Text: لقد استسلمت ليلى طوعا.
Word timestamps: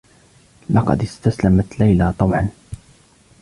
لقد 0.69 1.01
استسلمت 1.01 1.79
ليلى 1.79 2.13
طوعا. 2.19 2.49